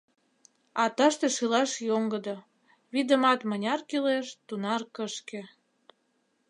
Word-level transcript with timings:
А 0.83 0.85
тыште 0.95 1.27
шӱлаш 1.35 1.71
йоҥгыдо, 1.87 2.35
вӱдымат 2.93 3.39
мыняр 3.49 3.79
кӱлеш, 3.89 4.27
тунар 4.47 4.81
кышке. 4.95 5.41